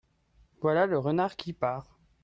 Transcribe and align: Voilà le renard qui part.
Voilà 0.63 0.87
le 0.87 0.97
renard 0.97 1.35
qui 1.35 1.53
part. 1.53 1.99